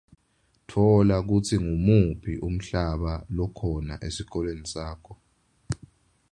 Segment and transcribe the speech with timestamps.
[0.67, 5.13] Tfola kutsi ngumuphi umhlaba lokhona esikolweni sakho.